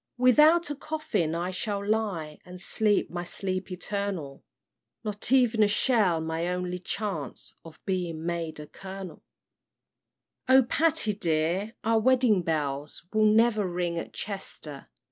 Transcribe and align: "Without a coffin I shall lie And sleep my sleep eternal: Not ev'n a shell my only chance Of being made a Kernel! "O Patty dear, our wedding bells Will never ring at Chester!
"Without 0.17 0.71
a 0.71 0.75
coffin 0.75 1.35
I 1.35 1.51
shall 1.51 1.87
lie 1.87 2.39
And 2.43 2.59
sleep 2.59 3.11
my 3.11 3.23
sleep 3.23 3.71
eternal: 3.71 4.43
Not 5.03 5.31
ev'n 5.31 5.61
a 5.61 5.67
shell 5.67 6.19
my 6.21 6.47
only 6.47 6.79
chance 6.79 7.53
Of 7.63 7.79
being 7.85 8.25
made 8.25 8.59
a 8.59 8.65
Kernel! 8.65 9.21
"O 10.49 10.63
Patty 10.63 11.13
dear, 11.13 11.75
our 11.83 11.99
wedding 11.99 12.41
bells 12.41 13.05
Will 13.13 13.25
never 13.25 13.67
ring 13.67 13.99
at 13.99 14.11
Chester! 14.11 14.89